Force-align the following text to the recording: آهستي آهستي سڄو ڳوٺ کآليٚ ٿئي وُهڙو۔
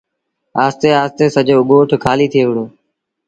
آهستي 0.61 0.89
آهستي 1.01 1.25
سڄو 1.35 1.57
ڳوٺ 1.69 1.89
کآليٚ 2.03 2.31
ٿئي 2.31 2.43
وُهڙو۔ 2.45 2.65